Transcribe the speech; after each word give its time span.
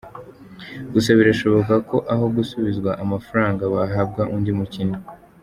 Gusa 0.93 1.09
birashoboka 1.19 1.73
ko 1.89 1.97
aho 2.13 2.25
gusubizwa 2.35 2.91
amafaranga 3.03 3.63
bahabwa 3.73 4.21
undi 4.35 4.51
mukinnyi. 4.59 4.99